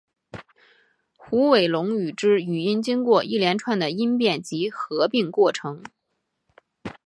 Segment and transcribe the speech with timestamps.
[1.15, 5.83] 虎尾垄语之语音经过一连串的音变及合并过程。